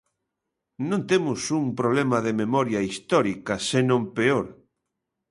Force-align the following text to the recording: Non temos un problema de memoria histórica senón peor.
Non 0.89 1.01
temos 1.11 1.39
un 1.59 1.65
problema 1.79 2.17
de 2.25 2.31
memoria 2.41 2.79
histórica 2.91 3.55
senón 3.71 4.01
peor. 4.17 4.45